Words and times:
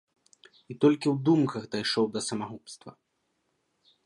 І 0.71 0.77
толькі 0.85 1.07
ў 1.13 1.15
думках 1.27 1.63
дайшоў 1.75 2.05
да 2.17 2.27
самагубства. 2.29 2.91